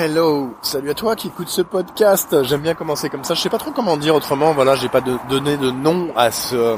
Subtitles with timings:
[0.00, 2.44] Hello, salut à toi qui écoute ce podcast.
[2.44, 3.34] J'aime bien commencer comme ça.
[3.34, 4.52] Je sais pas trop comment dire autrement.
[4.52, 6.76] Voilà, j'ai pas donné de nom à ce,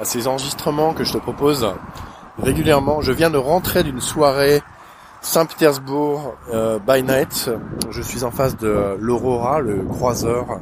[0.00, 1.66] à ces enregistrements que je te propose
[2.40, 3.00] régulièrement.
[3.00, 4.62] Je viens de rentrer d'une soirée
[5.22, 7.50] Saint-Pétersbourg euh, by night.
[7.90, 10.60] Je suis en face de l'Aurora, le croiseur,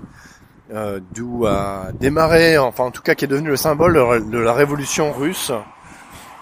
[0.72, 3.92] euh, d'où a démarré, enfin en tout cas qui est devenu le symbole
[4.30, 5.52] de la révolution russe.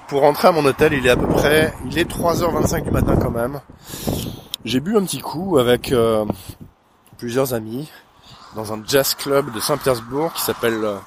[0.06, 3.16] Pour rentrer à mon hôtel, il est à peu près, il est 3h25 du matin
[3.20, 3.58] quand même.
[4.66, 6.24] J'ai bu un petit coup avec euh,
[7.18, 7.88] plusieurs amis
[8.56, 10.98] dans un jazz club de Saint-Pétersbourg qui s'appelle euh,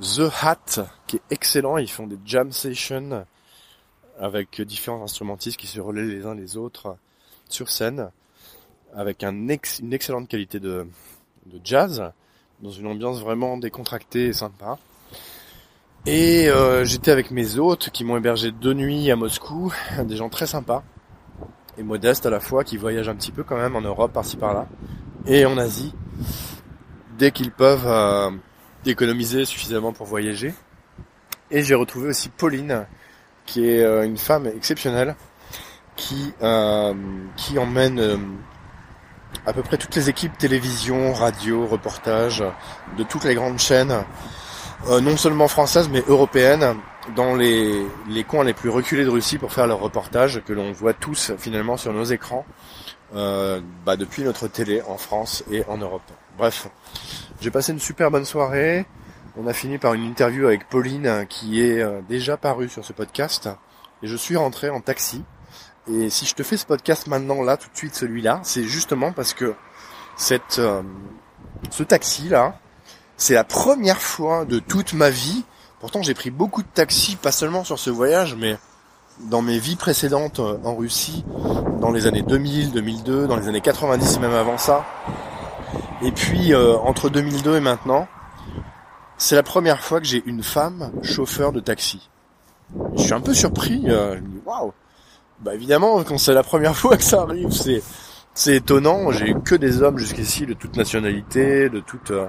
[0.00, 1.76] The Hat, qui est excellent.
[1.76, 3.26] Ils font des jam sessions
[4.18, 6.96] avec différents instrumentistes qui se relaient les uns les autres
[7.50, 8.10] sur scène,
[8.96, 10.86] avec un une excellente qualité de,
[11.44, 12.10] de, jazz,
[12.62, 14.78] dans une ambiance vraiment décontractée et sympa.
[16.06, 19.70] Et euh, j'étais avec mes hôtes qui m'ont hébergé deux nuits à Moscou,
[20.02, 20.82] des gens très sympas
[21.80, 24.36] et modestes à la fois, qui voyagent un petit peu quand même en Europe par-ci
[24.36, 24.66] par-là,
[25.26, 25.94] et en Asie,
[27.18, 28.30] dès qu'ils peuvent euh,
[28.84, 30.54] économiser suffisamment pour voyager.
[31.50, 32.86] Et j'ai retrouvé aussi Pauline,
[33.46, 35.16] qui est euh, une femme exceptionnelle,
[35.96, 36.94] qui, euh,
[37.36, 38.20] qui emmène
[39.46, 42.44] à peu près toutes les équipes télévision, radio, reportage,
[42.98, 44.04] de toutes les grandes chaînes,
[44.88, 46.74] non seulement françaises mais européennes,
[47.16, 50.72] dans les, les coins les plus reculés de Russie pour faire leurs reportages que l'on
[50.72, 52.44] voit tous finalement sur nos écrans
[53.14, 56.02] euh, bah, depuis notre télé en France et en Europe.
[56.38, 56.68] Bref,
[57.40, 58.86] j'ai passé une super bonne soirée.
[59.36, 62.92] On a fini par une interview avec Pauline qui est euh, déjà parue sur ce
[62.92, 63.48] podcast
[64.02, 65.24] et je suis rentré en taxi.
[65.90, 69.12] Et si je te fais ce podcast maintenant là tout de suite celui-là, c'est justement
[69.12, 69.54] parce que
[70.16, 70.82] cette euh,
[71.70, 72.58] ce taxi là,
[73.16, 75.44] c'est la première fois de toute ma vie
[75.80, 78.58] Pourtant, j'ai pris beaucoup de taxis, pas seulement sur ce voyage, mais
[79.18, 81.24] dans mes vies précédentes euh, en Russie,
[81.80, 84.84] dans les années 2000, 2002, dans les années 90 et même avant ça.
[86.02, 88.06] Et puis, euh, entre 2002 et maintenant,
[89.16, 92.10] c'est la première fois que j'ai une femme chauffeur de taxi.
[92.96, 94.72] Je suis un peu surpris, euh, je dis, waouh
[95.40, 97.82] Bah évidemment, quand c'est la première fois que ça arrive, c'est
[98.34, 99.10] c'est étonnant.
[99.10, 102.28] J'ai eu que des hommes jusqu'ici de toute nationalité, de toutes, euh,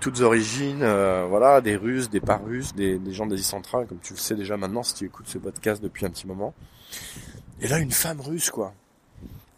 [0.00, 3.98] toutes origines, euh, voilà, des Russes, des pas Russes, des, des gens d'Asie centrale, comme
[4.00, 6.54] tu le sais déjà maintenant si tu écoutes ce podcast depuis un petit moment.
[7.60, 8.72] Et là, une femme russe, quoi.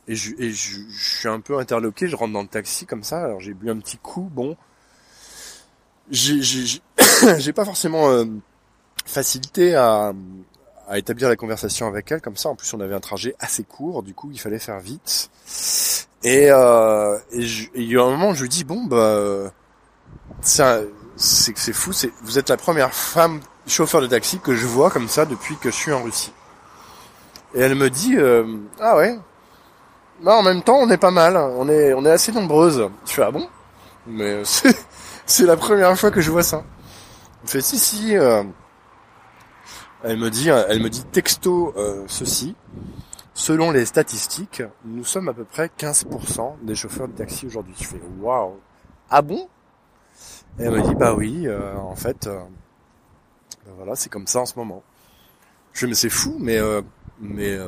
[0.09, 2.09] Et je, et je, je suis un peu interloqué.
[2.09, 3.23] Je rentre dans le taxi comme ça.
[3.23, 4.29] Alors j'ai bu un petit coup.
[4.33, 4.57] Bon,
[6.11, 8.25] j'ai pas forcément euh,
[9.05, 10.13] facilité à,
[10.93, 12.51] à établir la conversation avec elle comme ça.
[12.51, 15.31] En plus, on avait un trajet assez court, du coup, il fallait faire vite.
[16.23, 19.51] Et, euh, et, il y a un moment, je lui dis bon bah
[21.17, 21.93] c'est fou,
[22.23, 25.71] vous êtes la première femme chauffeur de taxi que je vois comme ça depuis que
[25.71, 26.33] je suis en Russie.
[27.55, 28.45] Et elle me dit euh,
[28.79, 29.19] ah ouais.
[30.23, 32.91] Bah en même temps, on est pas mal, on est on est assez nombreuses.
[33.07, 33.49] Je fais ah bon?
[34.07, 34.43] Mais
[35.27, 36.63] c'est la première fois que je vois ça.
[37.45, 38.15] Elle fait si si.
[38.15, 38.45] Euh,
[40.05, 42.55] elle me dit, elle me dit texto euh, ceci.
[43.35, 47.75] Selon les statistiques, nous sommes à peu près 15% des chauffeurs de taxi aujourd'hui.
[47.79, 48.57] Je fais waouh.
[49.09, 49.49] Ah bon?
[50.59, 52.41] Et elle me dit bah oui, euh, en fait, euh,
[53.65, 54.83] ben voilà, c'est comme ça en ce moment.
[55.73, 56.59] Je me c'est fou, mais
[57.21, 57.59] mais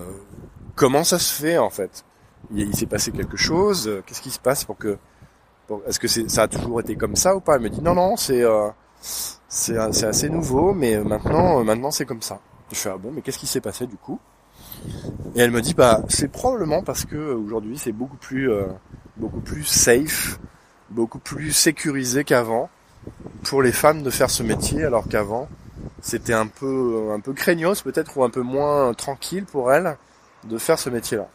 [0.75, 2.05] comment ça se fait en fait?
[2.51, 4.03] Il, s'est passé quelque chose.
[4.05, 4.99] Qu'est-ce qui se passe pour que
[5.87, 7.57] est-ce que c'est ça a toujours été comme ça ou pas?
[7.57, 8.45] Elle me dit non non, c'est
[9.49, 12.41] c'est assez nouveau, mais maintenant, euh, maintenant c'est comme ça.
[12.73, 14.19] Je fais ah bon, mais qu'est-ce qui s'est passé du coup?
[15.35, 18.67] Et elle me dit bah c'est probablement parce que euh, aujourd'hui c'est beaucoup plus euh,
[19.17, 20.39] beaucoup plus safe,
[20.91, 22.71] beaucoup plus sécurisé qu'avant
[23.45, 25.49] pour les femmes de faire ce métier, alors qu'avant
[26.01, 29.97] c'était un peu un peu craignos peut-être ou un peu moins tranquille pour elles
[30.45, 31.29] de faire ce métier-là.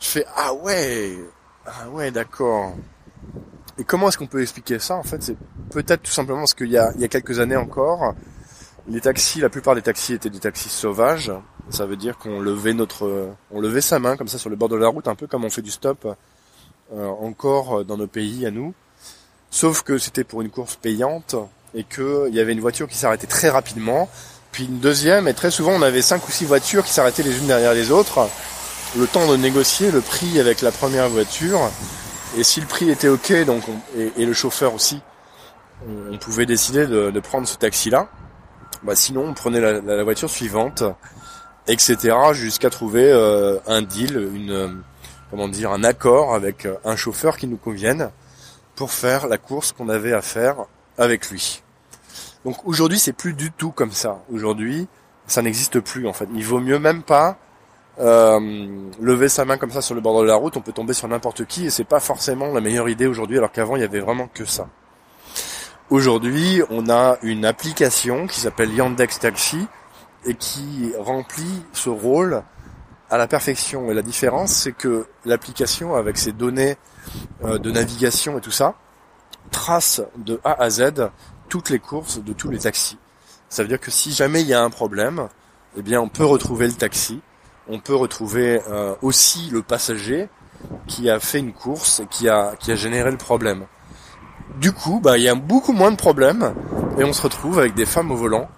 [0.00, 1.18] Je fais ah ouais
[1.66, 2.72] ah ouais d'accord.
[3.78, 5.36] Et comment est-ce qu'on peut expliquer ça En fait, c'est
[5.70, 8.14] peut-être tout simplement parce qu'il y a, il y a quelques années encore,
[8.88, 11.32] les taxis, la plupart des taxis étaient des taxis sauvages.
[11.70, 14.68] Ça veut dire qu'on levait notre, on levait sa main comme ça sur le bord
[14.68, 16.06] de la route, un peu comme on fait du stop
[16.94, 18.74] euh, encore dans nos pays à nous.
[19.50, 21.36] Sauf que c'était pour une course payante
[21.74, 24.08] et qu'il y avait une voiture qui s'arrêtait très rapidement,
[24.52, 27.38] puis une deuxième, et très souvent on avait cinq ou six voitures qui s'arrêtaient les
[27.38, 28.28] unes derrière les autres.
[28.96, 31.70] Le temps de négocier le prix avec la première voiture
[32.36, 33.62] et si le prix était ok, donc
[33.96, 35.00] et, le chauffeur aussi,
[35.86, 38.08] on, pouvait décider de, prendre ce taxi-là.
[38.82, 40.82] Bah sinon, on prenait la, voiture suivante,
[41.66, 42.16] etc.
[42.32, 44.82] Jusqu'à trouver euh, un deal, une
[45.30, 48.10] comment dire, un accord avec un chauffeur qui nous convienne
[48.74, 50.56] pour faire la course qu'on avait à faire
[50.96, 51.62] avec lui.
[52.44, 54.22] Donc aujourd'hui, c'est plus du tout comme ça.
[54.32, 54.88] Aujourd'hui,
[55.26, 56.28] ça n'existe plus en fait.
[56.34, 57.34] Il vaut mieux même pas euh,
[57.98, 61.08] lever sa main comme ça sur le bord de la route, on peut tomber sur
[61.08, 64.00] n'importe qui et c'est pas forcément la meilleure idée aujourd'hui alors qu'avant il y avait
[64.00, 64.68] vraiment que ça.
[65.90, 69.66] Aujourd'hui, on a une application qui s'appelle Yandex Taxi
[70.26, 72.42] et qui remplit ce rôle
[73.08, 73.90] à la perfection.
[73.90, 76.76] Et la différence, c'est que l'application, avec ses données
[77.42, 78.74] euh, de navigation et tout ça,
[79.50, 81.08] trace de A à Z
[81.48, 82.98] toutes les courses de tous les taxis.
[83.48, 85.28] Ça veut dire que si jamais il y a un problème,
[85.78, 87.22] eh bien on peut retrouver le taxi,
[87.68, 90.28] on peut retrouver euh, aussi le passager
[90.86, 93.66] qui a fait une course qui a, qui a généré le problème.
[94.56, 96.54] Du coup, bah, il y a beaucoup moins de problèmes
[96.98, 98.48] et on se retrouve avec des femmes au volant.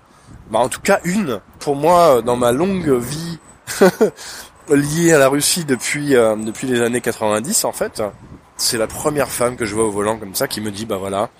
[0.50, 1.40] Bah, en tout cas, une.
[1.58, 3.38] Pour moi, dans ma longue vie
[4.68, 8.02] liée à la Russie depuis, euh, depuis les années 90, en fait,
[8.56, 10.96] c'est la première femme que je vois au volant comme ça qui me dit, bah
[10.96, 11.30] voilà,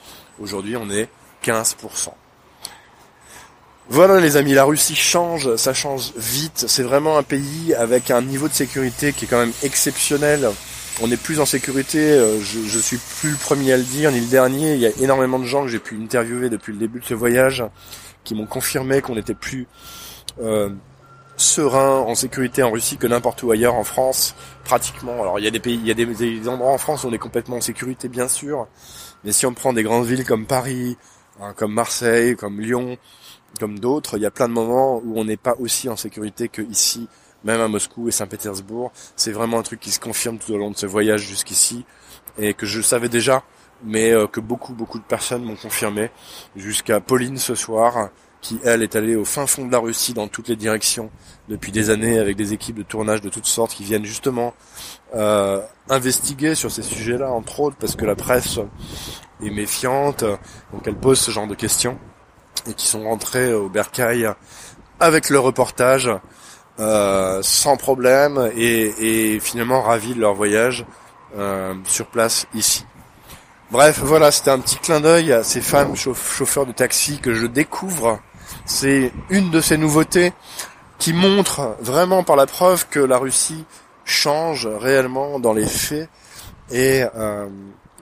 [0.41, 1.09] aujourd'hui on est
[1.45, 2.09] 15%.
[3.89, 6.65] Voilà les amis, la Russie change, ça change vite.
[6.69, 10.49] C'est vraiment un pays avec un niveau de sécurité qui est quand même exceptionnel.
[11.03, 14.13] On est plus en sécurité, euh, je, je suis plus le premier à le dire,
[14.13, 14.75] ni le dernier.
[14.75, 17.15] Il y a énormément de gens que j'ai pu interviewer depuis le début de ce
[17.15, 17.65] voyage
[18.23, 19.67] qui m'ont confirmé qu'on était plus
[20.41, 20.71] euh,
[21.37, 24.35] serein en sécurité en Russie que n'importe où ailleurs en France,
[24.65, 25.21] pratiquement.
[25.23, 27.13] Alors il y a des pays, il y a des, endroits en France où on
[27.13, 28.69] est complètement en sécurité bien sûr,
[29.25, 30.97] mais si on prend des grandes villes comme Paris,
[31.41, 32.99] hein, comme Marseille, comme Lyon,
[33.59, 36.49] comme d'autres, il y a plein de moments où on n'est pas aussi en sécurité
[36.49, 37.09] que ici,
[37.45, 38.93] même à Moscou et Saint-Pétersbourg.
[39.17, 41.85] C'est vraiment un truc qui se confirme tout au long de ce voyage jusqu'ici
[42.39, 43.43] et que je savais déjà,
[43.83, 46.11] mais euh, que beaucoup beaucoup de personnes m'ont confirmé,
[46.57, 48.11] jusqu'à Pauline ce soir,
[48.41, 51.11] qui elle est allée au fin fond de la Russie dans toutes les directions
[51.49, 54.55] depuis des années avec des équipes de tournage de toutes sortes qui viennent justement
[55.15, 58.59] euh, investiguer sur ces sujets-là entre autres parce que la presse
[59.45, 60.25] est méfiante
[60.73, 61.99] donc elle pose ce genre de questions
[62.67, 64.31] et qui sont rentrés au bercail
[65.01, 66.11] avec le reportage
[66.79, 70.87] euh, sans problème et, et, finalement ravis de leur voyage
[71.37, 72.87] euh, sur place ici.
[73.71, 77.47] Bref, voilà, c'était un petit clin d'œil à ces femmes chauffeurs de taxi que je
[77.47, 78.19] découvre.
[78.73, 80.33] C'est une de ces nouveautés
[80.97, 83.65] qui montre vraiment par la preuve que la Russie
[84.05, 86.09] change réellement dans les faits
[86.71, 87.49] et, euh,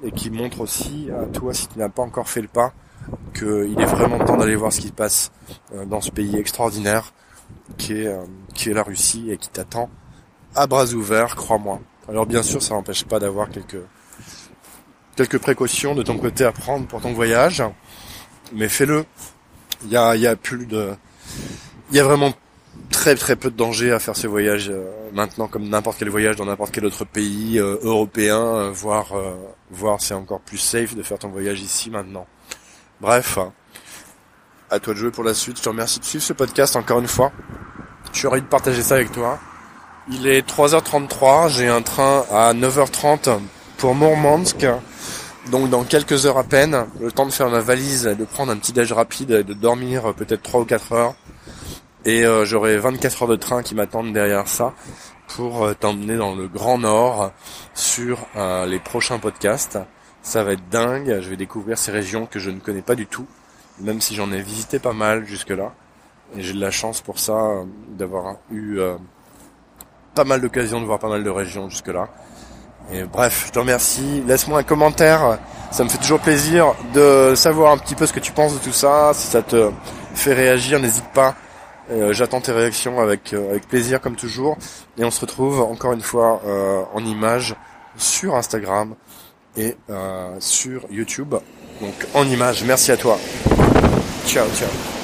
[0.04, 2.74] et qui montre aussi à toi, si tu n'as pas encore fait le pas,
[3.32, 5.32] qu'il est vraiment temps d'aller voir ce qui se passe
[5.74, 7.14] euh, dans ce pays extraordinaire
[7.78, 8.22] qui est, euh,
[8.54, 9.88] qui est la Russie et qui t'attend
[10.54, 11.80] à bras ouverts, crois-moi.
[12.10, 17.00] Alors bien sûr, ça n'empêche pas d'avoir quelques précautions de ton côté à prendre pour
[17.00, 17.62] ton voyage,
[18.52, 19.06] mais fais-le.
[19.84, 20.90] Il y a, y a plus de,
[21.90, 22.32] il y a vraiment
[22.90, 26.36] très très peu de danger à faire ce voyage euh, maintenant, comme n'importe quel voyage
[26.36, 29.12] dans n'importe quel autre pays euh, européen, euh, voire
[29.70, 32.26] voir c'est encore plus safe de faire ton voyage ici maintenant.
[33.00, 33.38] Bref,
[34.70, 35.58] à toi de jouer pour la suite.
[35.58, 37.32] Je te remercie de suivre ce podcast encore une fois.
[38.12, 39.38] Je suis ravi de partager ça avec toi.
[40.10, 43.38] Il est 3h33, j'ai un train à 9h30
[43.76, 44.66] pour Mourmansk.
[45.50, 48.56] Donc dans quelques heures à peine, le temps de faire ma valise, de prendre un
[48.56, 51.14] petit déj rapide de dormir peut-être 3 ou 4 heures.
[52.04, 54.74] Et euh, j'aurai 24 heures de train qui m'attendent derrière ça
[55.26, 57.32] pour euh, t'emmener dans le Grand Nord
[57.72, 59.78] sur euh, les prochains podcasts.
[60.20, 63.06] Ça va être dingue, je vais découvrir ces régions que je ne connais pas du
[63.06, 63.26] tout,
[63.80, 65.72] même si j'en ai visité pas mal jusque-là.
[66.36, 67.64] Et j'ai de la chance pour ça
[67.96, 68.80] d'avoir eu
[70.14, 72.10] pas mal d'occasions de voir pas mal de régions jusque-là.
[72.92, 74.22] Et bref, je te remercie.
[74.26, 75.38] Laisse-moi un commentaire.
[75.70, 78.58] Ça me fait toujours plaisir de savoir un petit peu ce que tu penses de
[78.58, 79.12] tout ça.
[79.14, 79.70] Si ça te
[80.14, 81.34] fait réagir, n'hésite pas.
[81.90, 84.56] Euh, j'attends tes réactions avec, euh, avec plaisir comme toujours.
[84.98, 87.54] Et on se retrouve encore une fois euh, en image
[87.96, 88.94] sur Instagram
[89.56, 89.76] et
[90.38, 91.34] sur YouTube.
[91.80, 92.62] Donc en image.
[92.64, 93.18] Merci à toi.
[94.26, 94.97] Ciao, ciao.